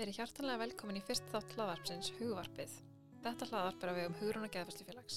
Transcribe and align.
Verið 0.00 0.16
hjartanlega 0.16 0.62
velkomin 0.62 0.96
í 0.96 1.00
fyrst 1.04 1.26
þátt 1.28 1.50
hlaðvarpsins 1.58 2.06
Hugvarpið. 2.16 2.70
Þetta 3.20 3.48
hlaðvarp 3.50 3.82
er 3.84 3.90
að 3.90 3.98
við 3.98 4.06
um 4.08 4.14
Hugrún 4.16 4.46
og 4.46 4.52
Geðfæslufélags. 4.54 5.16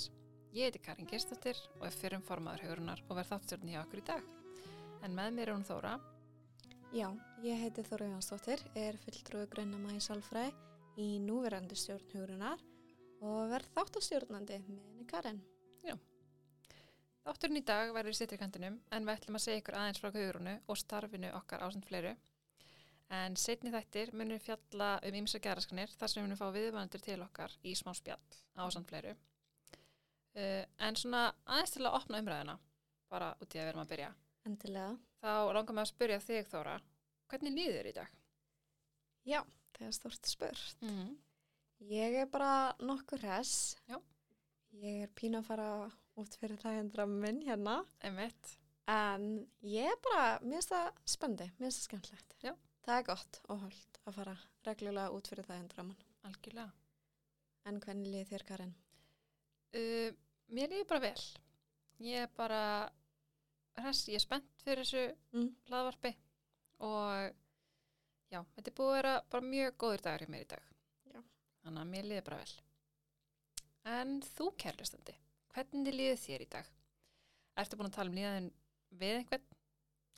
Ég 0.52 0.68
heiti 0.68 0.82
Karin 0.84 1.08
Gerstóttir 1.08 1.62
og 1.78 1.86
er 1.88 1.96
fyrrum 1.96 2.26
formaður 2.28 2.66
Hugrunar 2.66 3.00
og 3.06 3.16
verð 3.16 3.30
þáttstjórn 3.30 3.72
hjá 3.72 3.78
okkur 3.80 4.02
í 4.02 4.04
dag. 4.10 4.26
En 5.08 5.16
með 5.16 5.38
mér 5.38 5.52
er 5.54 5.56
hún 5.56 5.64
Þóra. 5.70 5.94
Já, 6.92 7.08
ég 7.46 7.64
heiti 7.64 7.86
Þóra 7.88 8.10
Jónsdóttir, 8.10 8.66
er 8.76 9.00
fulltrúi 9.06 9.46
grönnama 9.56 9.96
í 9.96 10.04
Salfræði 10.04 10.52
í 11.00 11.08
núverandi 11.30 11.80
stjórn 11.80 12.12
Hugrunar 12.18 12.68
og 13.24 13.56
verð 13.56 13.72
þáttastjórnandi 13.78 14.60
með 14.68 14.84
henni 14.84 15.08
Karin. 15.08 15.40
Þátturinn 17.24 17.62
í 17.62 17.64
dag 17.64 17.96
verður 17.96 18.18
í 18.18 18.20
sittrikantinum 18.20 18.82
en 18.92 19.08
við 19.08 19.16
ætlum 19.16 19.40
að 19.40 19.48
segja 19.48 19.64
ykkur 19.64 19.80
aðeins 19.80 20.04
frá 20.04 20.12
Hugrúnu 20.12 20.60
og 20.68 20.84
starfinu 20.84 21.32
okkar 21.40 21.64
ásand 21.64 21.88
fleiru. 21.88 22.18
En 23.14 23.36
setni 23.38 23.72
þættir 23.74 24.14
munum 24.16 24.38
við 24.38 24.48
fjalla 24.48 24.90
um 25.06 25.18
ýmsa 25.20 25.42
geraskanir 25.44 25.92
þar 26.00 26.10
sem 26.12 26.22
við 26.22 26.28
munum 26.28 26.40
fá 26.40 26.48
viðvandur 26.56 27.04
til 27.04 27.20
okkar 27.26 27.56
í 27.68 27.76
smá 27.78 27.92
spjall 27.98 28.40
ásand 28.64 28.90
fleiru. 28.90 29.14
Uh, 30.34 30.64
en 30.82 30.98
svona 30.98 31.28
aðeins 31.46 31.76
til 31.76 31.84
að 31.86 31.98
opna 32.00 32.22
umræðina, 32.24 32.56
bara 33.14 33.34
út 33.38 33.54
í 33.54 33.60
að 33.60 33.68
við 33.68 33.74
erum 33.74 33.84
að 33.84 33.92
byrja. 33.92 34.14
Endilega. 34.50 34.96
Þá 35.22 35.34
langar 35.56 35.78
mig 35.78 35.86
að 35.86 35.92
spyrja 35.92 36.24
þig 36.24 36.50
Þóra, 36.50 36.80
hvernig 37.32 37.54
líður 37.60 37.92
í 37.92 37.94
dag? 38.00 38.16
Já, 39.30 39.40
það 39.78 39.86
er 39.88 39.94
stort 40.00 40.32
spurt. 40.32 40.82
Mm. 40.82 41.14
Ég 41.92 42.18
er 42.24 42.28
bara 42.32 42.74
nokkur 42.84 43.22
hress. 43.24 43.76
Já. 43.88 44.00
Ég 44.82 45.06
er 45.06 45.14
pín 45.16 45.38
að 45.38 45.48
fara 45.52 45.70
út 46.20 46.36
fyrir 46.42 46.60
minn 47.08 47.42
hérna. 47.46 47.84
Einmitt. 48.02 48.58
En 48.90 49.48
ég 49.62 49.88
er 49.88 50.00
bara, 50.04 50.40
mér 50.44 50.60
finnst 50.60 50.74
það 50.74 50.88
spendi, 51.14 51.48
mér 51.56 51.70
finnst 51.70 51.84
það 51.84 51.88
skemmtlegt. 51.88 52.38
Já. 52.44 52.54
Það 52.84 52.98
er 53.00 53.06
gott 53.08 53.38
og 53.48 53.62
hold 53.64 54.00
að 54.04 54.18
fara 54.18 54.34
reglulega 54.68 55.14
út 55.16 55.30
fyrir 55.32 55.48
það 55.48 55.60
hendra 55.62 55.86
mann. 55.88 56.02
Algjörlega. 56.28 56.72
En 57.70 57.80
hvernig 57.84 58.12
líður 58.12 58.30
þér 58.34 58.44
Karin? 58.50 58.74
Uh, 59.74 60.10
mér 60.54 60.74
líður 60.74 60.90
bara 60.90 61.04
vel. 61.06 61.24
Ég 62.04 62.26
er 62.26 62.34
bara 62.36 62.60
hress, 63.80 64.04
ég 64.12 64.20
er 64.20 64.26
spennt 64.26 64.66
fyrir 64.66 64.84
þessu 64.84 65.06
Mm. 65.34 65.48
hlaðvarpi 65.70 66.12
og 66.84 67.32
já, 68.34 68.42
þetta 68.56 68.70
er 68.70 68.76
búið 68.78 68.90
að 68.92 68.98
vera 69.00 69.14
bara 69.32 69.48
mjög 69.48 69.78
góður 69.82 70.04
dagur 70.06 70.26
hjá 70.26 70.30
mér 70.34 70.44
í 70.44 70.50
dag. 70.52 70.64
Já. 71.14 71.22
Þannig 71.64 71.82
að 71.82 71.92
mér 71.94 72.10
líður 72.10 72.28
bara 72.28 72.38
vel. 72.44 72.54
En 73.96 74.22
þú, 74.22 74.52
kærlustandi, 74.58 75.16
hvernig 75.56 75.96
líður 75.96 76.20
þér 76.26 76.42
í 76.46 76.50
dag? 76.50 76.70
Ertu 77.58 77.78
búin 77.80 77.90
að 77.90 77.96
tala 77.96 78.10
um 78.10 78.16
líðan 78.18 78.52
við 78.92 79.16
einhvern? 79.22 79.48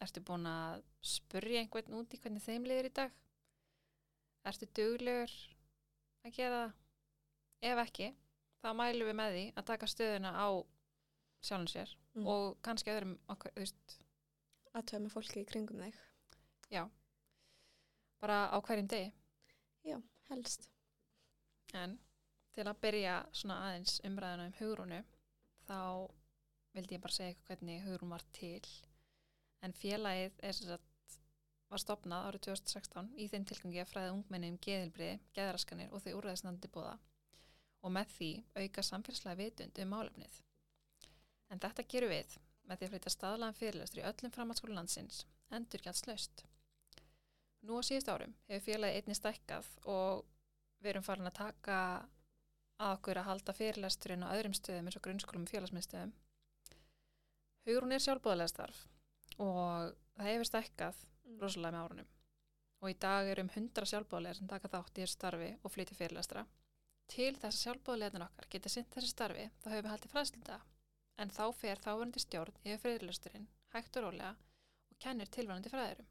Ertu 0.03 0.21
búin 0.27 0.45
að 0.49 0.83
spurja 1.05 1.61
einhvern 1.63 1.95
út 1.99 2.13
í 2.13 2.19
hvernig 2.19 2.43
þeim 2.43 2.65
líður 2.67 2.89
í 2.89 2.93
dag? 2.99 3.11
Ertu 4.45 4.67
duglegur 4.77 5.31
að 6.25 6.35
gera 6.35 6.59
það? 6.65 6.73
Ef 7.65 7.81
ekki, 7.85 8.09
þá 8.61 8.67
mælum 8.77 9.07
við 9.09 9.15
með 9.21 9.35
því 9.37 9.45
að 9.57 9.67
taka 9.71 9.87
stöðuna 9.89 10.31
á 10.35 10.47
sjálfum 11.45 11.67
sér 11.71 11.95
Mm. 12.15 12.27
og 12.31 12.57
kannski 12.63 12.91
öðrum 12.93 13.17
okkur, 13.27 13.51
þú 13.51 13.59
veist, 13.59 13.95
Að 14.75 14.85
töma 14.87 15.09
fólki 15.11 15.41
í 15.41 15.45
kringum 15.45 15.81
þig. 15.83 15.95
já, 16.71 16.89
bara 18.21 18.37
á 18.51 18.57
hverjum 18.63 18.87
degi. 18.87 19.11
Já, 19.83 20.01
helst. 20.29 20.69
En 21.73 21.99
til 22.53 22.63
að 22.63 22.79
byrja 22.79 23.25
svona 23.33 23.57
aðeins 23.67 23.99
umræðina 24.07 24.45
um 24.47 24.53
hugrúnu, 24.59 25.03
þá 25.67 26.09
vildi 26.73 26.95
ég 26.95 27.01
bara 27.01 27.11
segja 27.13 27.35
hvernig 27.49 27.83
hugrún 27.83 28.09
var 28.15 28.23
til. 28.31 28.61
En 29.63 29.73
félagið 29.73 30.39
er 30.43 30.57
sem 30.57 30.67
sagt, 30.69 31.19
var 31.71 31.81
stopnað 31.81 32.27
árið 32.29 32.43
2016 32.47 33.11
í 33.19 33.27
þeim 33.31 33.45
tilgangi 33.49 33.81
að 33.81 33.91
fræða 33.91 34.15
ungmenni 34.15 34.51
um 34.53 34.57
geðilbriði, 34.61 35.19
geðraskanir 35.37 35.93
og 35.93 36.03
þau 36.03 36.11
úrðaðsnandi 36.19 36.71
búða 36.73 36.97
og 37.85 37.93
með 37.93 38.11
því 38.15 38.31
auka 38.57 38.83
samfélagslega 38.85 39.39
vitund 39.41 39.79
um 39.81 39.91
málefnið. 39.93 40.41
En 41.53 41.61
þetta 41.61 41.85
gerum 41.93 42.13
við 42.13 42.37
með 42.65 42.79
því 42.79 42.87
að 42.87 42.93
flytja 42.93 43.13
staðlaðan 43.13 43.59
fyrirlestur 43.59 44.01
í 44.01 44.05
öllum 44.09 44.33
framhaldsskólu 44.33 44.77
landsins, 44.77 45.25
endur 45.53 45.83
slaust. 45.93 46.45
Nú 47.65 47.77
á 47.77 47.81
síðust 47.85 48.09
árum 48.09 48.33
hefur 48.49 48.65
félagið 48.65 49.01
einni 49.01 49.17
stækkað 49.17 49.69
og 49.89 50.25
við 50.81 50.91
erum 50.91 51.05
farin 51.05 51.29
að 51.29 51.39
taka 51.39 51.77
að 52.77 52.97
okkur 52.97 53.21
að 53.21 53.29
halda 53.29 53.55
fyrirlesturinn 53.57 54.25
á 54.25 54.33
öðrum 54.33 54.57
stöðum 54.57 54.89
eins 54.89 54.97
og 54.99 55.05
grunnskólum 55.05 55.45
og 55.45 55.53
félagsmiðstöðum. 55.53 56.11
Hugrún 57.65 57.95
er 57.95 58.03
sjálfbúðalega 58.03 58.51
starf 58.51 58.83
og 59.41 59.95
það 60.15 60.29
hefur 60.29 60.49
stækkað 60.49 61.01
rosalega 61.41 61.73
með 61.75 61.85
árunum. 61.85 62.11
Og 62.83 62.91
í 62.91 62.97
dag 63.01 63.29
eru 63.31 63.45
um 63.45 63.51
100 63.51 63.89
sjálfbúðalega 63.91 64.37
sem 64.37 64.49
taka 64.51 64.71
þátt 64.71 64.97
í 64.97 65.03
þessu 65.03 65.17
starfi 65.17 65.49
og 65.63 65.73
flytja 65.73 65.97
fyrirlestra. 65.97 66.45
Til 67.11 67.33
þess 67.35 67.51
að 67.51 67.61
sjálfbúðalegin 67.63 68.25
okkar 68.25 68.49
geta 68.51 68.71
sint 68.71 68.91
þessu 68.93 69.11
starfi 69.11 69.45
þá 69.61 69.69
hefur 69.71 69.85
við 69.85 69.91
haldið 69.93 70.13
fræðslunda 70.13 70.59
en 71.21 71.31
þá 71.31 71.45
fer 71.55 71.81
þáverandi 71.83 72.21
stjórn 72.23 72.59
yfir 72.63 72.81
fyrirlesturinn 72.83 73.47
hægt 73.75 73.97
og 73.99 74.07
rólega 74.07 74.33
og 74.91 74.99
kennir 75.03 75.31
tilvænandi 75.31 75.71
fræðurum. 75.71 76.09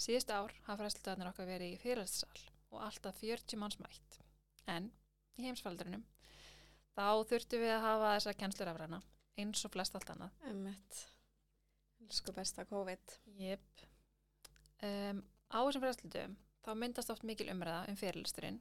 Síðust 0.00 0.32
ár 0.32 0.54
hafa 0.66 0.78
fræðsludagarnir 0.80 1.30
okkar 1.32 1.48
verið 1.50 1.74
í 1.74 1.80
fyrirlestsal 1.82 2.44
og 2.70 2.82
alltaf 2.86 3.20
40 3.20 3.60
manns 3.60 3.78
mætt. 3.82 4.20
En 4.70 4.88
í 5.36 5.46
heimsfaldrinum 5.46 6.04
þá 6.96 7.06
þurftum 7.28 7.64
við 7.64 7.74
að 7.74 7.86
hafa 7.86 8.12
þessa 8.16 8.36
kennslur 8.40 8.72
af 8.72 8.80
hana 8.84 9.00
eins 9.40 9.64
og 9.66 9.74
flest 9.74 9.96
allt 9.96 10.12
annað. 10.14 10.36
Elsku 12.10 12.32
besta 12.34 12.64
COVID. 12.66 13.12
Jep. 13.38 13.82
Um, 14.82 15.20
á 15.46 15.62
þessum 15.62 15.84
fræðsludum 15.84 16.32
þá 16.64 16.70
myndast 16.74 17.12
oft 17.12 17.22
mikil 17.28 17.46
umræða 17.52 17.84
um 17.92 17.98
fyrirlesturinn. 18.00 18.56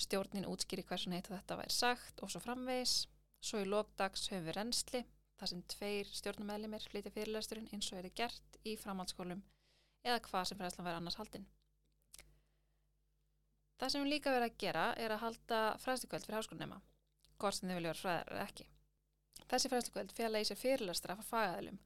Stjórnin 0.00 0.46
útskýri 0.48 0.86
hversun 0.88 1.12
heit 1.12 1.28
þetta 1.28 1.58
væri 1.60 1.74
sagt 1.76 2.22
og 2.24 2.32
svo 2.32 2.40
framvegis. 2.40 3.02
Svo 3.44 3.60
í 3.60 3.66
lókdags 3.68 4.30
höfum 4.30 4.46
við 4.46 4.56
reynsli 4.56 5.02
þar 5.40 5.50
sem 5.52 5.60
tveir 5.74 6.08
stjórnumælimir 6.08 6.86
flytja 6.88 7.12
fyrirlesturinn 7.12 7.68
eins 7.74 7.90
og 7.92 8.00
er 8.00 8.08
gert 8.16 8.56
í 8.64 8.74
framhaldsskólum 8.80 9.44
eða 10.06 10.24
hvað 10.30 10.48
sem 10.48 10.60
fræðslan 10.60 10.88
væri 10.88 11.00
annars 11.02 11.20
haldinn. 11.20 11.46
Það 13.80 13.92
sem 13.92 14.04
við 14.04 14.12
líka 14.14 14.32
verið 14.32 14.48
að 14.48 14.58
gera 14.64 14.86
er 14.96 15.12
að 15.12 15.22
halda 15.26 15.60
fræðstukvöld 15.84 16.24
fyrir 16.24 16.40
háskólanema, 16.40 16.80
hvort 17.36 17.56
sem 17.56 17.68
þau 17.68 17.76
vilja 17.76 17.92
vera 17.92 18.02
fræðar 18.02 18.34
eða 18.34 18.48
ekki. 18.48 18.68
Þessi 19.52 19.72
fræðstukvöld 19.72 20.16
fjalla 20.16 20.40
í 20.40 20.48
sér 20.48 20.60
fyrirlestra 20.60 21.16
frá 21.20 21.28
fagaðilum 21.34 21.80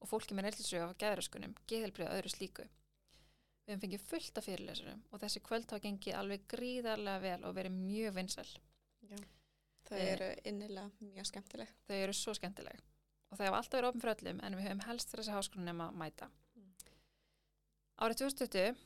og 0.00 0.08
fólki 0.08 0.34
með 0.36 0.48
neilsögu 0.48 0.84
af 0.88 0.96
geðröskunum, 1.02 1.54
geðhelbrið 1.70 2.08
og 2.08 2.14
öðru 2.18 2.32
slíku. 2.32 2.66
Við 3.66 3.74
hefum 3.74 3.82
fengið 3.84 4.04
fullt 4.10 4.38
af 4.40 4.46
fyrirlesurum 4.48 5.02
og 5.12 5.20
þessi 5.22 5.42
kvöld 5.46 5.66
hafa 5.70 5.82
gengið 5.84 6.16
alveg 6.18 6.46
gríðarlega 6.50 7.20
vel 7.22 7.44
og 7.44 7.54
verið 7.58 7.76
mjög 7.76 8.14
vinsæl. 8.16 8.48
Já. 9.10 9.16
Það 9.90 9.98
Eh. 10.00 10.12
eru 10.12 10.28
innilega 10.44 10.90
mjög 11.00 11.26
skemmtileg. 11.26 11.68
Þau 11.88 11.94
eru 11.96 12.12
svo 12.12 12.34
skemmtileg 12.34 12.80
og 13.30 13.38
þau 13.38 13.44
hafa 13.46 13.56
alltaf 13.60 13.78
verið 13.78 13.88
opn 13.88 14.00
fyrir 14.00 14.14
öllum 14.16 14.40
en 14.44 14.54
við 14.58 14.66
höfum 14.68 14.84
helst 14.86 15.12
þessi 15.12 15.34
háskólanema 15.34 15.88
að 15.90 15.98
mæta. 16.00 16.30
Mm. 16.56 16.72
Árið 18.00 18.16
2020, 18.22 18.76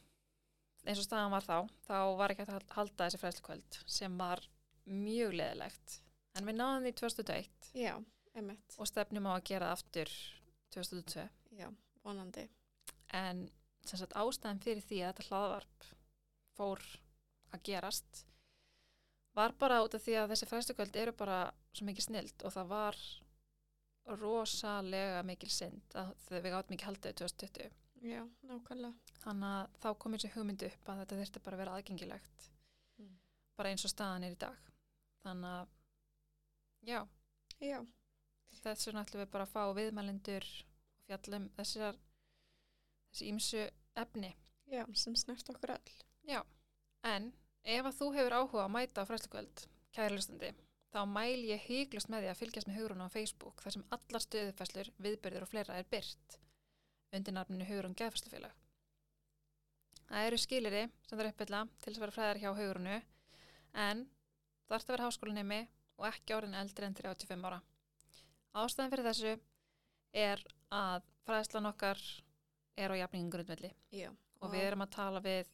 eins 0.86 0.98
og 0.98 1.04
staðan 1.06 1.30
var 1.30 1.44
þá, 1.46 1.56
þá 1.86 1.98
var 2.18 2.30
ekki 2.34 2.44
hægt 2.44 2.52
að 2.52 2.74
halda 2.76 3.06
þessi 3.08 3.20
fræðslukvöld 3.22 3.78
sem 3.86 4.18
var 4.18 4.42
mjög 4.86 5.32
leðilegt. 5.38 6.00
En 6.36 6.44
við 6.48 6.56
náðum 6.58 6.84
því 6.88 6.92
2021 7.00 7.72
Já, 7.78 7.94
og 8.78 8.86
stefnum 8.90 9.28
á 9.30 9.32
að 9.38 9.44
gera 9.44 9.68
það 9.70 9.76
aftur 9.78 10.14
2022. 10.74 11.26
Já, 11.58 11.68
vonandi. 12.04 12.44
En 13.14 13.44
sem 13.84 13.98
sagt 14.00 14.16
ástæðan 14.18 14.62
fyrir 14.64 14.82
því 14.84 15.00
að 15.04 15.12
þetta 15.12 15.28
hlaðvarp 15.28 15.88
fór 16.56 16.82
að 17.54 17.62
gerast 17.68 18.24
var 19.34 19.52
bara 19.58 19.82
út 19.84 19.94
af 19.98 20.02
því 20.04 20.14
að 20.20 20.30
þessi 20.32 20.48
fræðstukvöld 20.50 20.96
eru 20.96 21.12
bara 21.18 21.38
svo 21.74 21.86
mikið 21.88 22.06
snild 22.08 22.44
og 22.46 22.52
það 22.54 22.68
var 22.70 22.98
rosalega 24.20 25.22
mikil 25.26 25.50
synd 25.52 25.94
að 25.96 26.10
þau 26.26 26.36
við 26.44 26.52
gátum 26.54 26.76
ekki 26.76 26.86
haldið 26.88 27.14
2020. 27.22 27.70
Já, 28.04 28.20
nákvæmlega. 28.44 29.14
Þannig 29.22 29.48
að 29.56 29.76
þá 29.80 29.86
kom 30.02 30.12
þessi 30.16 30.30
hugmyndu 30.34 30.68
upp 30.68 30.90
að 30.92 30.98
þetta 31.02 31.18
þurfti 31.20 31.42
bara 31.46 31.56
að 31.56 31.62
vera 31.64 31.76
aðgengilegt 31.78 32.50
Mm. 32.94 33.14
bara 33.58 33.70
eins 33.72 33.84
og 33.84 33.90
staðan 33.90 34.22
er 34.28 34.34
í 34.36 34.38
dag. 34.38 34.58
Þannig 35.24 35.50
að 35.50 35.68
já, 36.86 37.00
Já, 37.64 37.80
þess 38.64 38.88
vegna 38.88 39.04
ætlum 39.04 39.22
við 39.22 39.30
bara 39.34 39.46
að 39.46 39.54
fá 39.54 39.62
viðmælendur 39.78 40.48
og 40.48 41.06
fjallum 41.08 41.48
þessar 41.58 42.00
þessi 43.10 43.30
ímsu 43.30 43.64
efni. 44.00 44.34
já, 44.66 44.84
sem 44.96 45.16
snert 45.16 45.50
okkur 45.52 45.76
öll. 45.76 45.96
Já, 46.26 46.40
en 47.04 47.32
ef 47.62 47.86
að 47.86 47.98
þú 47.98 48.10
hefur 48.16 48.36
áhuga 48.38 48.64
að 48.64 48.72
mæta 48.74 49.04
á 49.04 49.08
fræstukvöld, 49.08 49.66
kærlustandi, 49.94 50.50
þá 50.92 51.00
mæl 51.10 51.44
ég 51.46 51.68
hygglust 51.68 52.10
með 52.10 52.24
því 52.24 52.30
að 52.32 52.40
fylgjast 52.40 52.70
með 52.70 52.78
Hugrún 52.80 53.04
á 53.04 53.14
Facebook 53.14 53.62
þar 53.62 53.76
sem 53.76 53.86
allar 53.96 54.24
stöðufæslur, 54.24 54.90
viðbyrður 55.04 55.46
og 55.46 55.52
fleira 55.52 55.78
er 55.78 55.88
byrt 55.90 56.38
undir 57.14 57.36
nafninu 57.36 57.66
Hugrún 57.68 57.94
Geðfæslufélag. 57.98 58.54
Það 60.08 60.26
eru 60.28 60.40
skiliri 60.40 60.82
sem 61.06 61.14
það 61.14 61.24
er 61.24 61.30
uppbylla 61.32 61.60
til 61.78 61.92
þess 61.92 61.98
að 61.98 62.04
vera 62.04 62.16
fræðar 62.16 62.40
hjá 62.42 62.50
Hugrúnu 62.58 62.96
en 63.84 64.02
það 64.66 64.76
ert 64.78 64.88
að 64.88 64.94
vera 64.94 65.06
háskólanemi 65.08 65.60
og 66.00 66.08
ekki 66.10 66.36
árin 66.36 66.58
eldri 66.58 66.88
en 66.88 66.98
35 66.98 67.48
ára. 67.48 67.60
Ástæðan 68.54 68.92
fyrir 68.92 69.08
þessu 69.08 69.32
er 70.14 70.42
að 70.74 71.06
fræðslan 71.26 71.70
okkar 71.72 72.00
er 72.78 72.94
á 72.94 73.00
jafningum 73.02 73.32
grundvelli 73.34 73.70
Já. 73.90 74.10
og 74.40 74.52
við 74.52 74.66
erum 74.68 74.84
að 74.84 74.94
tala 74.94 75.22
við 75.24 75.50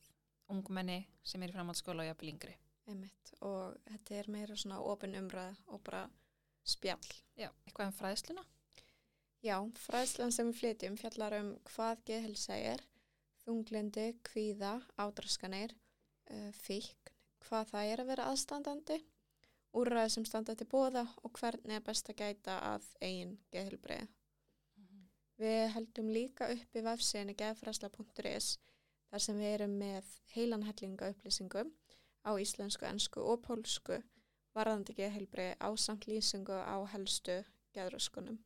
ungmenni 0.52 0.98
sem 1.24 1.42
er 1.42 1.52
í 1.52 1.54
framhaldsskóla 1.54 2.04
og 2.04 2.10
jafnvel 2.10 2.32
yngri. 2.34 2.56
einmitt 2.90 3.32
og 3.46 3.76
þetta 3.86 4.16
er 4.18 4.28
meira 4.34 4.56
svona 4.58 4.80
opin 4.82 5.14
umræð 5.14 5.60
og 5.70 5.82
bara 5.86 6.08
spjall. 6.66 7.12
Já, 7.38 7.48
eitthvað 7.64 7.86
um 7.86 7.96
fræðsluna? 7.96 8.44
Já, 9.40 9.56
fræðslan 9.86 10.34
sem 10.34 10.50
við 10.50 10.58
flytjum 10.58 10.96
fjallar 11.00 11.36
um 11.38 11.52
hvað 11.70 12.02
geðhelsa 12.10 12.58
er, 12.72 12.82
þunglindi, 13.44 14.10
kvíða, 14.26 14.74
ádraskanir, 15.00 15.72
uh, 16.34 16.50
fíkn, 16.52 17.14
hvað 17.46 17.72
það 17.72 17.92
er 17.92 18.02
að 18.02 18.10
vera 18.12 18.28
aðstandandi, 18.32 18.98
úrræði 19.76 20.14
sem 20.14 20.24
standa 20.26 20.54
til 20.58 20.66
bóða 20.70 21.04
og 21.24 21.36
hvernig 21.38 21.76
er 21.76 21.84
best 21.86 22.10
að 22.10 22.18
gæta 22.22 22.56
að 22.72 22.86
eigin 23.00 23.36
geðhelbreið. 23.54 24.08
Við 25.40 25.62
heldum 25.74 26.10
líka 26.12 26.50
upp 26.52 26.76
í 26.76 26.82
vefsíðinni 26.84 27.36
geðfræsla.is 27.40 28.48
þar 29.10 29.22
sem 29.24 29.38
við 29.40 29.54
erum 29.54 29.76
með 29.80 30.10
heilanhellinga 30.34 31.08
upplýsingum 31.14 31.70
á 32.28 32.30
íslensku, 32.36 32.84
ensku 32.84 33.22
og 33.24 33.40
pólsku 33.46 34.02
varðandi 34.56 34.96
geðhelbreið 34.98 35.56
á 35.64 35.68
samt 35.80 36.06
lýsingu 36.10 36.58
á 36.60 36.76
helstu 36.92 37.40
geðröskunum. 37.72 38.36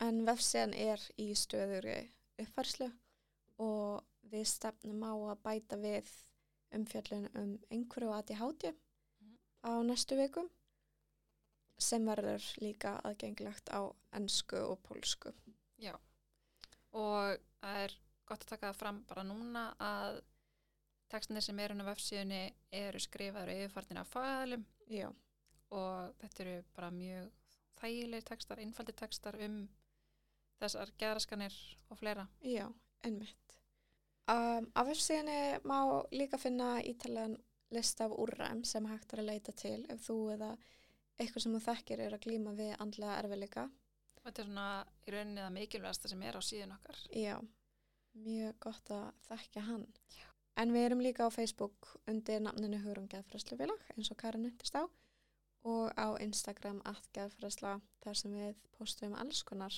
En 0.00 0.24
vefsíðan 0.26 0.72
er 0.74 1.02
í 1.20 1.32
stöðuri 1.36 1.98
uppfærslu 2.40 2.88
og 3.60 4.00
við 4.32 4.46
stefnum 4.48 5.04
á 5.04 5.12
að 5.34 5.42
bæta 5.44 5.76
við 5.76 6.08
umfjöllun 6.72 7.28
um 7.36 7.52
einhverju 7.70 8.14
ADHD 8.16 8.72
Mhm. 8.72 8.91
Á 9.62 9.72
næstu 9.86 10.18
vikum 10.18 10.50
sem 11.82 12.04
verður 12.06 12.44
líka 12.62 12.96
aðgengilegt 13.06 13.72
á 13.74 13.90
ennsku 14.14 14.60
og 14.60 14.78
pólsku. 14.86 15.32
Og 16.92 17.40
það 17.62 17.78
er 17.86 17.94
gott 18.28 18.44
að 18.44 18.52
taka 18.52 18.70
það 18.70 18.78
fram 18.78 19.00
bara 19.08 19.24
núna 19.26 19.64
að 19.80 20.20
tekstinir 21.12 21.44
sem 21.44 21.58
eru 21.60 21.76
á 21.80 21.90
vefsíðunni 21.90 22.42
eru 22.72 23.00
skrifaður 23.00 23.52
og 23.52 23.60
yfirfarnir 23.62 24.00
af 24.00 24.10
fagæðalum 24.12 24.64
Já, 24.92 25.08
og 25.72 26.16
þetta 26.20 26.44
eru 26.44 26.56
bara 26.76 26.90
mjög 26.92 27.30
þægilegir 27.80 28.26
tekstar, 28.28 28.60
einfaldir 28.62 28.96
tekstar 28.98 29.38
um 29.46 29.56
þessar 30.60 30.92
geðraskanir 31.00 31.54
og 31.90 31.98
fleira. 31.98 32.26
já, 32.40 32.66
ennmitt. 33.02 33.56
Um, 34.30 34.68
á 34.76 34.80
vefsíðinni 34.86 35.62
má 35.66 36.04
líka 36.14 36.38
finna 36.38 36.76
ítalaðan 36.86 37.38
lista 37.72 38.06
af 38.08 38.14
úrræm 38.18 38.64
sem 38.68 38.86
hægt 38.90 39.12
er 39.14 39.22
að 39.22 39.28
leita 39.30 39.52
til 39.56 39.78
ef 39.92 40.02
þú 40.06 40.16
eða 40.36 40.50
eitthvað 41.20 41.44
sem 41.44 41.54
þú 41.56 41.60
þekkir 41.66 42.02
er 42.06 42.16
að 42.16 42.24
glíma 42.26 42.52
við 42.58 42.72
andlega 42.82 43.18
erfiðleika. 43.22 43.68
Þetta 44.22 44.42
er 44.42 44.48
svona 44.48 44.66
í 45.06 45.14
rauninni 45.14 45.42
það 45.42 45.54
mikilvægasta 45.56 46.10
sem 46.12 46.22
er 46.22 46.38
á 46.38 46.42
síðun 46.46 46.74
okkar. 46.76 46.98
Já, 47.18 47.36
mjög 48.14 48.58
gott 48.62 48.92
að 48.94 49.08
þekkja 49.28 49.64
hann. 49.68 49.86
Já. 50.16 50.26
En 50.62 50.72
við 50.74 50.84
erum 50.86 51.00
líka 51.00 51.26
á 51.26 51.30
Facebook 51.32 51.94
undir 52.06 52.42
nafninu 52.44 52.78
Hugrun 52.82 53.08
Geðfræslufélag 53.08 53.86
eins 53.96 54.10
og 54.12 54.18
Karin 54.20 54.44
nefndist 54.46 54.76
á 54.76 54.84
og 55.64 55.92
á 55.96 56.06
Instagram 56.20 56.82
at 56.84 57.06
Geðfræsla 57.14 57.76
þar 58.02 58.18
sem 58.18 58.34
við 58.34 58.58
postum 58.76 59.14
alls 59.14 59.42
konar 59.46 59.74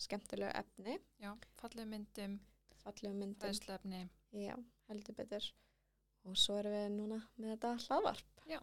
skemmtilegu 0.00 0.50
efni, 0.58 0.98
Já, 1.22 1.32
fallegu 1.60 1.86
myndum, 1.90 2.38
fallegu 2.82 3.14
myndum. 3.14 3.40
fræðslefni. 3.42 4.08
Já, 4.34 4.54
heldur 4.88 5.14
betur. 5.18 5.46
Og 6.24 6.38
svo 6.40 6.56
erum 6.60 6.74
við 6.74 6.86
núna 6.94 7.20
með 7.36 7.54
þetta 7.54 7.72
hlaðvarp. 7.86 8.42
Já. 8.48 8.60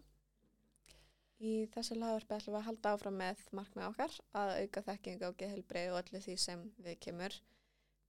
Í 1.41 1.53
þessu 1.73 1.97
hlaðvarpi 1.97 2.37
ætlum 2.37 2.55
við 2.55 2.59
að 2.59 2.67
halda 2.67 2.93
áfram 2.95 3.17
með 3.21 3.41
markmið 3.57 3.87
okkar 3.87 4.17
að 4.41 4.51
auka 4.61 4.85
þekkingu 4.89 5.27
og 5.29 5.39
geðhelbrið 5.39 5.93
og 5.93 5.99
öllu 6.01 6.21
því 6.25 6.37
sem 6.43 6.67
við 6.85 6.99
kemur. 7.05 7.37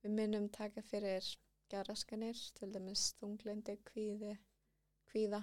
Við 0.02 0.14
munum 0.18 0.48
taka 0.52 0.82
fyrir 0.84 1.28
geðraskanir, 1.72 2.38
til 2.58 2.68
dæmis 2.74 3.06
þunglindi, 3.20 3.78
kvíði, 3.88 4.34
kvíða, 5.08 5.40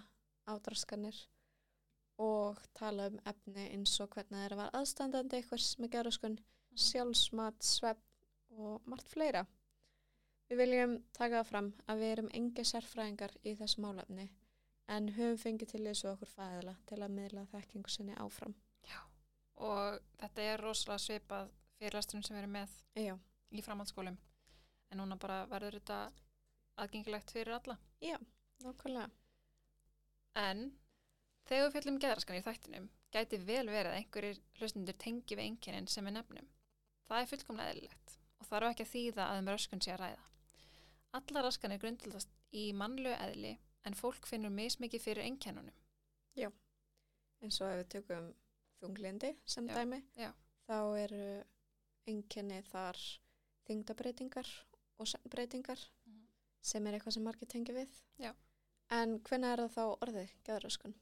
ádraskanir 0.49 1.17
og 2.19 2.59
tala 2.75 3.07
um 3.09 3.19
efni 3.31 3.69
eins 3.71 3.95
og 4.03 4.11
hvernig 4.13 4.43
er 4.43 4.53
að 4.53 4.61
vera 4.61 4.81
aðstandandi 4.81 5.39
eitthvað 5.39 5.67
með 5.79 5.93
geðraskun, 5.95 6.37
sjálfsmat, 6.89 7.63
svepp 7.63 8.03
og 8.59 8.83
margt 8.89 9.09
fleira. 9.13 9.45
Við 10.49 10.57
viljum 10.63 10.93
taka 11.13 11.39
það 11.39 11.49
fram 11.51 11.67
að 11.85 11.99
við 12.01 12.11
erum 12.15 12.29
engi 12.33 12.63
sérfræðingar 12.65 13.35
í 13.45 13.51
þessu 13.59 13.83
málefni 13.83 14.23
en 14.89 15.11
höfum 15.13 15.37
fengið 15.37 15.73
til 15.75 15.81
þessu 15.85 16.07
okkur 16.09 16.31
fæðila 16.31 16.73
til 16.89 16.97
að 17.05 17.13
miðla 17.13 17.43
þekkingu 17.51 17.91
sinni 17.93 18.15
áfram. 18.17 18.55
Já, 18.89 18.97
og 19.61 19.99
þetta 20.17 20.47
er 20.49 20.63
rosalega 20.63 21.03
svipað 21.03 21.51
fyrirlasturinn 21.77 22.25
sem 22.25 22.35
við 22.35 22.41
erum 22.41 22.55
með 22.57 22.73
Já, 22.97 23.13
í 23.53 23.63
framhaldsskólum. 23.65 24.17
En 24.89 24.97
núna 24.97 25.19
bara 25.21 25.43
verður 25.51 25.77
þetta 25.77 25.99
aðgengilegt 26.81 27.33
fyrir 27.35 27.59
alla. 27.59 27.77
nákvæmlega. 28.63 29.09
En 30.39 30.63
þegar 31.45 31.67
við 31.67 31.75
fjöllum 31.75 31.99
geðraskan 32.01 32.39
í 32.39 32.45
þættinum 32.47 32.89
gæti 33.13 33.39
vel 33.41 33.67
verið 33.69 33.91
að 33.91 33.99
einhverjir 33.99 34.41
hlustundur 34.57 34.97
tengi 34.97 35.37
við 35.37 35.45
einkennin 35.45 35.89
sem 35.89 36.09
við 36.09 36.17
nefnum. 36.17 36.49
Það 37.05 37.21
er 37.21 37.31
fullkomlega 37.33 37.75
eðlilegt 37.75 38.17
og 38.39 38.49
þarf 38.49 38.71
ekki 38.71 38.85
að 38.87 38.91
þýða 38.95 39.29
að 39.29 39.43
um 39.43 39.53
röskun 39.53 39.85
sé 39.85 39.93
að 39.93 40.01
ræða. 40.03 40.25
Alla 41.17 41.41
raskanir 41.41 41.79
grundildast 41.81 42.29
í 42.53 42.69
mannlegu 42.73 43.15
eðli 43.25 43.55
en 43.87 43.95
fólk 43.97 44.27
finnur 44.29 44.51
mismikið 44.53 45.01
fyrir 45.01 45.23
einkennunum. 45.25 45.73
En 47.41 47.51
svo 47.55 47.69
ef 47.71 47.77
við 47.79 47.87
tökum 47.93 48.25
þunglindi 48.81 49.29
sem 49.47 49.67
Já, 49.69 49.75
dæmi, 49.77 50.01
já. 50.19 50.33
þá 50.67 50.75
eru 50.99 51.19
enginni 52.11 52.57
þar 52.67 52.97
þingdabreitingar 53.69 54.49
og 54.99 55.07
breytingar 55.31 55.79
Mhm. 56.05 56.25
sem 56.61 56.87
er 56.87 56.93
eitthvað 56.99 57.13
sem 57.13 57.23
margir 57.23 57.47
tengi 57.47 57.71
við. 57.73 57.87
Já. 58.19 58.33
En 58.91 59.19
hvenær 59.21 59.53
er 59.59 59.69
það 59.69 59.73
þá 59.77 59.97
orðið, 60.03 60.29
geðröskun? 60.43 60.93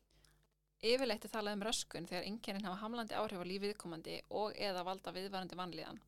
Yfirleitt 0.83 1.25
er 1.25 1.29
talað 1.29 1.53
um 1.53 1.61
röskun 1.65 2.05
þegar 2.07 2.23
einkennin 2.29 2.65
hafa 2.65 2.75
hamlandi 2.83 3.15
áhrif 3.15 3.41
á 3.41 3.45
lífið 3.49 3.73
viðkomandi 3.73 4.21
og 4.29 4.53
eða 4.53 4.83
valda 4.85 5.11
viðvarandi 5.11 5.55
vanlíðan. 5.57 5.99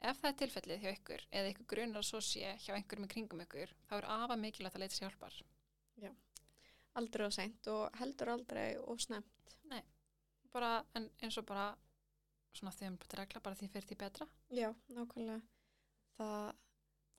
Ef 0.00 0.18
það 0.20 0.30
er 0.30 0.38
tilfellið 0.40 0.82
hjá 0.82 0.90
ykkur 0.92 1.22
eða 1.30 1.50
ykkur 1.52 1.68
grunar 1.72 2.04
svo 2.04 2.20
sé 2.24 2.54
hjá 2.64 2.74
einhverjum 2.74 3.06
í 3.06 3.12
kringum 3.14 3.42
ykkur, 3.44 3.72
þá 3.88 3.94
er 3.96 4.08
afa 4.16 4.36
mikilvægt 4.36 4.76
að 4.76 4.84
leita 4.84 4.96
sér 4.96 5.08
hjálpar. 5.08 5.38
Aldrei 6.94 7.24
og 7.26 7.32
seint 7.34 7.70
og 7.72 7.96
heldur 7.98 8.30
aldrei 8.34 8.66
og 8.78 9.00
snemt. 9.02 9.56
Bara, 10.54 10.84
en 10.94 11.08
eins 11.18 11.38
og 11.40 11.46
bara 11.48 11.72
svona 12.54 12.70
þeim 12.76 12.98
búin 13.02 13.16
regla, 13.18 13.40
bara 13.42 13.58
því 13.58 13.70
fyrir 13.72 13.88
því 13.88 13.96
betra. 13.98 14.26
Já, 14.54 14.68
nákvæmlega. 14.94 15.40
Það, 16.18 16.52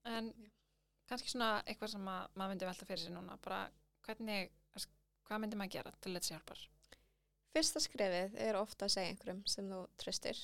En 0.05 0.29
Já. 0.29 0.51
kannski 1.09 1.31
svona 1.33 1.63
eitthvað 1.65 1.95
sem 1.95 2.07
að, 2.07 2.29
maður 2.37 2.53
myndi 2.53 2.69
velta 2.69 2.85
fyrir 2.85 3.01
sig 3.01 3.11
núna, 3.11 3.37
bara 3.41 3.59
hvernig, 4.05 4.51
hvað 5.25 5.41
myndi 5.41 5.57
maður 5.57 5.73
gera 5.79 5.91
til 5.97 6.11
að 6.11 6.13
leita 6.13 6.27
sér 6.27 6.37
hjálpar? 6.37 6.61
fyrsta 7.55 7.79
skrefið 7.79 8.35
er 8.43 8.57
ofta 8.59 8.87
að 8.87 8.95
segja 8.97 9.13
einhverjum 9.13 9.43
sem 9.47 9.67
þú 9.71 9.81
tristir. 10.01 10.39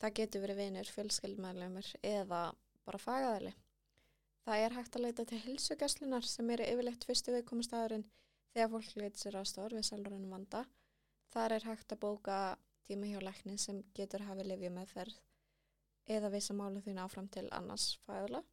Það 0.00 0.16
getur 0.18 0.42
verið 0.44 0.60
vinur, 0.60 0.90
fjölskyldmæðlumur 0.96 1.92
eða 2.04 2.40
bara 2.84 3.00
fagaðali. 3.00 3.52
Það 4.46 4.64
er 4.64 4.74
hægt 4.76 4.96
að 4.96 5.04
leita 5.06 5.24
til 5.26 5.38
hilsugæslunar 5.42 6.26
sem 6.28 6.50
eru 6.54 6.66
yfirleitt 6.70 7.06
fyrstu 7.08 7.32
viðkomastæðurinn 7.34 8.04
þegar 8.52 8.72
fólk 8.74 8.92
leita 9.00 9.22
sér 9.22 9.38
aðstofar 9.40 9.74
við 9.74 9.88
sjálfurinn 9.88 10.28
vanda. 10.30 10.66
Þar 11.32 11.56
er 11.56 11.66
hægt 11.66 11.94
að 11.96 12.02
bóka 12.04 12.36
tíma 12.86 13.08
hjá 13.10 13.18
lækni 13.24 13.56
sem 13.58 13.80
getur 13.96 14.22
hafið 14.28 14.52
lifið 14.52 14.76
meðferð 14.76 15.16
eða 16.06 16.30
vissa 16.30 16.54
málu 16.54 16.82
þín 16.84 17.00
áfram 17.02 17.26
til 17.34 17.48
annars 17.56 17.96
fæðula. 18.06 18.44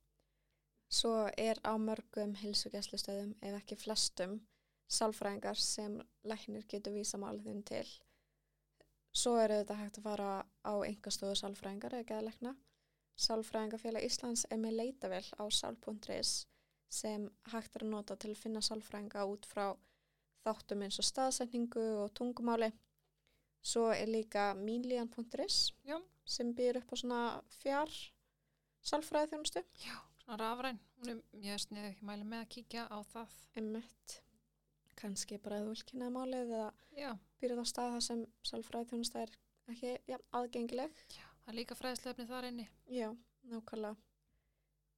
Svo 0.93 1.27
er 1.37 1.59
á 1.65 1.73
mörgum 1.77 2.33
hilsugæslustöðum, 2.37 3.35
ef 3.41 3.59
ekki 3.59 3.77
flestum, 3.77 4.39
sálfræðingar 4.89 5.57
sem 5.57 5.99
læknir 6.25 6.65
getur 6.69 6.93
vísa 6.97 7.19
málu 7.21 7.41
þín 7.45 7.61
til. 7.65 7.85
Svo 9.13 9.35
er 9.37 9.51
þetta 9.53 9.77
hægt 9.77 9.99
að 9.99 10.07
fara 10.07 10.29
á 10.65 10.73
einhverstofu 10.81 11.35
sálfræðingar 11.37 11.93
eða 11.99 12.09
geðlækna. 12.09 12.55
Sálfræðingafélag 13.23 14.05
Íslands 14.07 14.47
er 14.49 14.57
með 14.57 14.79
leitavel 14.79 15.25
á 15.37 15.43
sál.is 15.53 16.31
sem 16.93 17.27
hægt 17.53 17.75
er 17.77 17.85
að 17.85 17.91
nota 17.93 18.17
til 18.17 18.31
að 18.33 18.41
finna 18.41 18.61
sálfræðinga 18.65 19.25
út 19.29 19.45
frá 19.49 19.67
þáttum 20.43 20.81
eins 20.85 20.97
og 21.01 21.07
staðsetningu 21.07 21.83
og 22.03 22.13
tungumáli. 22.17 22.71
Svo 23.63 23.91
er 23.93 24.09
líka 24.09 24.51
mínlíðan.is 24.57 25.59
Já. 25.87 25.99
sem 26.25 26.49
býr 26.57 26.81
upp 26.81 26.91
á 26.91 26.95
svona 26.99 27.21
fjár 27.61 27.93
sálfræði 28.83 29.31
þjónustu. 29.31 29.63
Já, 29.85 29.95
svona 30.23 30.39
rafræn, 30.41 30.81
hún 30.99 31.13
er 31.13 31.21
mjög 31.37 31.61
snið, 31.67 31.85
ég 31.93 32.01
mæli 32.03 32.27
með 32.27 32.43
að 32.43 32.49
kíkja 32.57 32.87
á 32.91 32.97
það. 33.13 33.37
Emmett, 33.61 34.17
kannski 34.99 35.37
bara 35.37 35.61
að 35.61 35.69
þú 35.69 35.75
vil 35.75 35.87
kynna 35.91 36.09
málið 36.17 36.51
eða 36.57 36.73
Já, 36.97 37.13
býrð 37.43 37.59
á 37.59 37.65
stað 37.67 37.93
þar 37.97 38.05
sem 38.07 38.23
sálfræði 38.47 38.89
þjónusta 38.93 39.21
er 39.25 39.35
ekki 39.73 39.93
ja, 40.07 40.17
aðgengileg. 40.31 41.05
það 41.11 41.51
er 41.51 41.59
líka 41.59 41.75
fræðslefni 41.75 42.25
þar 42.29 42.49
inni. 42.49 42.67
Já, 42.87 43.09
nákvæmlega. 43.51 43.95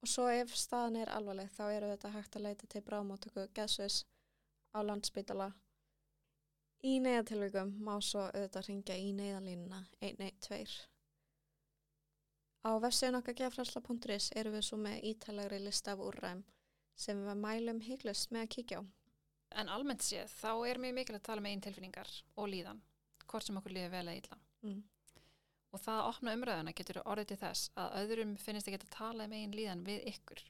Og 0.04 0.10
svo 0.12 0.26
ef 0.30 0.52
staðan 0.54 1.00
er 1.02 1.10
alvarleg 1.10 1.50
þá 1.50 1.64
eru 1.72 1.92
þetta 1.94 2.12
hægt 2.14 2.36
að 2.36 2.44
leita 2.46 2.66
til 2.70 2.82
bráðmáttöku 2.86 3.46
geðsvis 3.56 4.02
á 4.70 4.78
landsbytala. 4.86 5.48
Í 6.86 6.98
neyðatilvíkum 7.02 7.72
má 7.82 7.96
svo 8.04 8.26
auðvitað 8.28 8.68
ringja 8.68 8.98
í 9.00 9.08
neyðalínuna 9.16 9.80
112. 10.04 10.76
Á 12.66 12.70
vefsíðun 12.82 13.18
okkar 13.20 13.38
gefræsla.is 13.40 14.28
eru 14.36 14.52
við 14.54 14.66
svo 14.68 14.78
með 14.82 15.08
ítalegri 15.10 15.58
lista 15.64 15.96
af 15.96 16.04
úrræm 16.04 16.44
sem 16.96 17.18
við 17.26 17.40
mælum 17.42 17.82
hygglust 17.82 18.30
með 18.30 18.46
að 18.46 18.52
kíkja 18.54 18.80
á. 18.80 18.82
En 19.54 19.68
almennt 19.68 20.02
séð, 20.02 20.28
þá 20.42 20.50
er 20.68 20.78
mjög 20.82 20.94
mikilvægt 20.94 21.22
að 21.22 21.28
tala 21.30 21.40
með 21.40 21.50
einn 21.54 21.60
tilfinningar 21.64 22.10
og 22.36 22.48
líðan, 22.50 22.80
hvort 23.26 23.46
sem 23.46 23.56
okkur 23.56 23.72
líður 23.72 23.90
vel 23.94 24.04
eða 24.08 24.16
illa. 24.20 24.38
Mm. 24.62 24.82
Og 25.72 25.80
það 25.80 26.00
að 26.00 26.08
opna 26.10 26.34
umræðuna 26.36 26.72
getur 26.76 27.00
orðið 27.04 27.26
til 27.32 27.36
þess 27.36 27.70
að 27.76 27.96
öðrum 28.02 28.36
finnist 28.40 28.68
að 28.68 28.86
tala 28.90 29.26
með 29.28 29.42
einn 29.44 29.54
líðan 29.56 29.84
við 29.86 30.04
ykkur. 30.12 30.42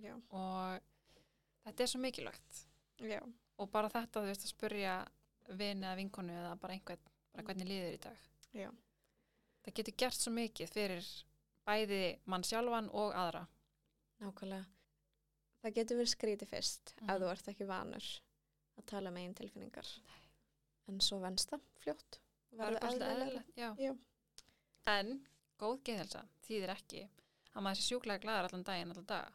Já, 0.00 0.14
Og 0.30 0.80
þetta 1.64 1.82
er 1.82 1.90
svo 1.90 2.00
mikilvægt. 2.00 2.66
já, 3.00 3.20
Og 3.58 3.70
bara 3.70 3.88
þetta, 3.88 4.20
þú 4.20 4.26
veist, 4.26 4.44
að 4.44 4.52
spurja 4.54 4.94
vin 5.48 5.82
eða 5.84 5.96
vinkonu 5.96 6.32
eða 6.32 6.54
bara 6.60 6.72
einhvern, 6.76 6.98
bara 7.32 7.44
hvernig 7.44 7.66
líður 7.68 7.94
í 7.94 8.00
dag. 8.04 8.18
já, 8.54 8.70
Það 9.64 9.74
getur 9.74 9.94
gert 9.96 10.14
svo 10.20 10.32
mikið 10.32 10.70
fyrir 10.72 11.08
bæði 11.66 12.18
mann 12.26 12.42
sjálfan 12.42 12.88
og 12.92 13.12
aðra. 13.14 13.46
nákvæmlega. 14.20 14.64
Það 15.60 15.74
getur 15.76 15.98
verið 16.00 16.12
skrítið 16.14 16.48
fyrst 16.54 16.94
Mhm. 17.00 17.10
ef 17.10 17.20
þú 17.20 17.30
ert 17.30 17.48
ekki 17.52 17.66
vanur 17.68 18.06
að 18.78 18.86
tala 18.86 19.10
með 19.10 19.24
einn 19.26 19.34
tilfinningar. 19.34 19.88
En 20.88 21.00
svo 21.00 21.18
venst 21.20 21.50
það 21.50 21.60
fljótt. 21.84 22.18
Er 22.52 23.44
já. 23.56 23.74
Já. 23.78 23.96
En 24.86 25.26
góð 25.58 25.82
geðhelsa 25.84 26.24
þýðir 26.48 26.72
ekki 26.74 27.02
að 27.54 27.62
maður 27.62 27.76
sé 27.76 27.84
sjúklega 27.94 28.22
glæður 28.24 28.48
allan 28.48 28.64
daginn, 28.64 28.90
allan 28.90 29.06
daga. 29.06 29.32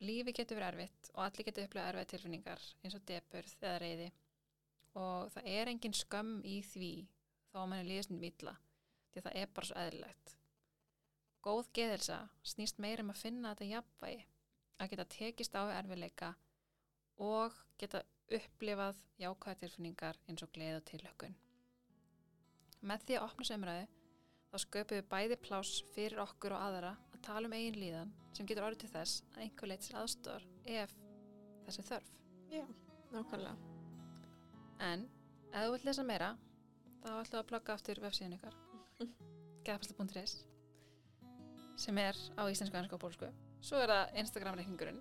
Lífi 0.00 0.32
getur 0.32 0.56
verið 0.58 0.68
erfitt 0.74 1.10
og 1.14 1.24
allir 1.24 1.44
getur 1.44 1.66
upplegað 1.66 1.94
erfið 1.94 2.08
tilfinningar 2.14 2.60
eins 2.84 2.94
og 2.94 3.04
depurð 3.06 3.54
eða 3.60 3.78
reyði 3.80 4.12
og 4.94 5.30
það 5.34 5.46
er 5.46 5.66
engin 5.72 5.92
skömm 5.92 6.42
í 6.44 6.62
því 6.62 6.90
þó 7.52 7.56
að 7.64 7.68
mann 7.68 7.78
er 7.80 7.90
líðisnum 7.90 8.22
illa 8.24 8.56
því 9.12 9.18
að 9.20 9.24
það 9.28 9.36
er 9.42 9.46
bara 9.54 9.66
svo 9.66 9.76
eðlilegt. 9.84 10.36
Góð 11.44 11.68
geðhelsa 11.76 12.18
snýst 12.44 12.78
meira 12.78 13.02
um 13.02 13.10
að 13.10 13.20
finna 13.24 13.54
þetta 13.54 13.70
jafnvægi 13.74 14.24
að 14.80 14.90
geta 14.92 15.06
tekist 15.16 15.54
á 15.54 15.62
við 15.68 15.76
erfiðleika 15.78 16.30
og 17.22 17.56
geta 17.78 18.02
upplifað 18.34 19.00
jákvæða 19.20 19.60
tilfinningar 19.60 20.18
eins 20.28 20.44
og 20.44 20.52
gleð 20.54 20.78
og 20.78 20.86
tilökkun. 20.88 21.36
Með 22.84 23.04
því 23.06 23.18
að 23.18 23.26
opna 23.28 23.48
sömræðu 23.48 23.84
þá 24.50 24.56
sköpum 24.64 24.98
við 24.98 25.10
bæði 25.10 25.38
pláss 25.44 25.82
fyrir 25.94 26.22
okkur 26.24 26.56
og 26.56 26.64
aðra 26.68 26.94
að 27.12 27.22
tala 27.26 27.48
um 27.48 27.56
eigin 27.56 27.80
líðan 27.80 28.14
sem 28.36 28.48
getur 28.48 28.66
orðið 28.66 28.84
til 28.84 28.92
þess 28.94 29.22
að 29.34 29.44
einhver 29.44 29.70
leitt 29.70 29.86
sér 29.86 30.00
aðstór 30.00 30.48
ef 30.78 30.96
þessi 31.66 31.86
þörf. 31.90 32.10
Já, 32.52 32.64
nákvæmlega. 33.14 33.56
En 34.90 35.06
ef 35.52 35.60
þú 35.60 35.70
vilt 35.76 35.88
lesa 35.88 36.06
meira 36.06 36.34
þá 37.04 37.10
ætlum 37.12 37.36
við 37.36 37.40
að 37.42 37.48
plugga 37.52 37.78
aftur 37.78 38.02
vefsíðan 38.04 38.36
ykkar 38.38 38.60
geðfærsla.is 39.66 40.38
sem 41.80 41.98
er 41.98 42.18
á 42.38 42.42
íslensku, 42.46 42.78
ennsku 42.78 42.96
og 42.98 43.02
bólsku. 43.02 43.30
Svo 43.64 43.80
er 43.80 43.88
það 43.88 44.18
Instagram-reikningurinn 44.20 44.98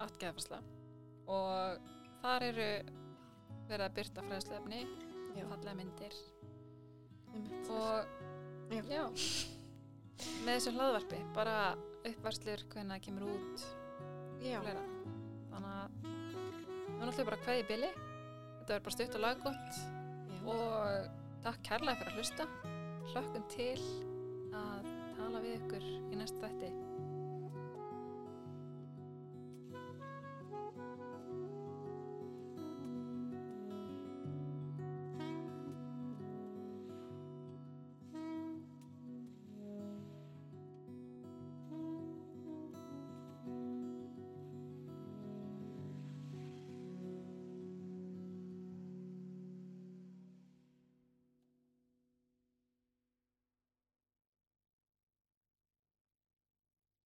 átt 0.00 0.16
geðfærsla. 0.20 0.62
Og 1.28 1.90
þar 2.22 2.44
eru 2.46 2.68
verið 3.68 3.84
að 3.84 3.96
byrta 3.98 4.24
fræðslefni, 4.24 4.78
fallega 5.36 5.74
myndir. 5.76 6.16
Einmitt. 7.34 7.68
og 7.68 8.06
Já. 8.72 8.80
já. 8.88 9.04
með 10.46 10.54
þessu 10.54 10.72
hlaðvarpi 10.74 11.18
bara 11.36 11.58
uppvarslur 12.08 12.64
hvernig 12.72 12.94
það 12.94 13.04
kemur 13.04 13.28
út 13.34 13.66
fleira. 14.40 14.86
Þannig 15.52 15.70
að 15.74 16.08
við 16.08 17.04
náttúrulega 17.04 17.28
bara 17.28 17.42
kveði 17.44 17.68
bili. 17.68 17.92
Þetta 18.00 18.72
verður 18.72 18.88
bara 18.88 18.96
stutt 18.96 19.20
og 19.20 19.24
laggott. 19.26 19.84
Já. 20.32 20.40
og 20.56 21.12
takk 21.44 21.62
kærlega 21.68 22.00
fyrir 22.00 22.14
að 22.14 22.18
hlusta. 22.22 22.48
Hlökkum 23.12 23.46
til 23.52 23.78
að 24.56 24.92
tala 25.20 25.44
við 25.44 25.60
ykkur 25.60 25.88
í 25.92 26.24
næsta 26.24 26.46
þætti 26.48 26.85